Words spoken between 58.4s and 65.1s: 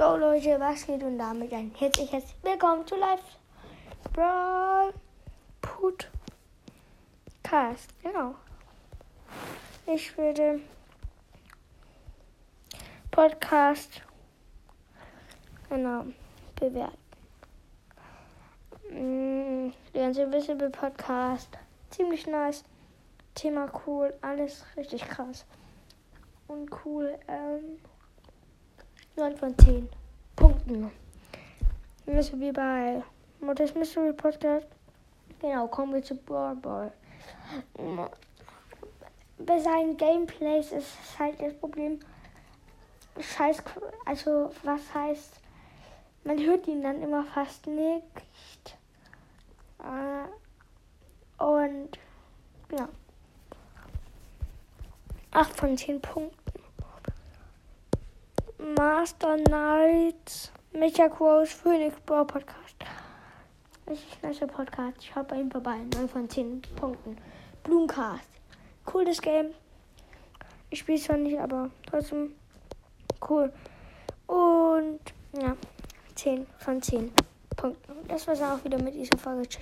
Master Knights, Mecha Crows, Phoenix Brawl Podcast. Richtig nice Podcast.